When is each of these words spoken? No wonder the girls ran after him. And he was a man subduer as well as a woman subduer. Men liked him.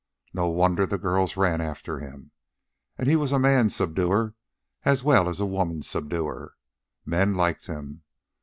No 0.33 0.47
wonder 0.47 0.87
the 0.87 0.97
girls 0.97 1.37
ran 1.37 1.61
after 1.61 1.99
him. 1.99 2.31
And 2.97 3.07
he 3.07 3.15
was 3.15 3.31
a 3.31 3.37
man 3.37 3.69
subduer 3.69 4.33
as 4.83 5.03
well 5.03 5.29
as 5.29 5.39
a 5.39 5.45
woman 5.45 5.83
subduer. 5.83 6.55
Men 7.05 7.35
liked 7.35 7.67
him. 7.67 8.01